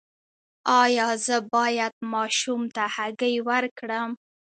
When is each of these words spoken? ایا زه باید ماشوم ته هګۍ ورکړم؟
ایا 0.81 1.07
زه 1.25 1.37
باید 1.55 1.93
ماشوم 2.13 2.61
ته 2.75 2.83
هګۍ 2.95 3.35
ورکړم؟ 3.49 4.09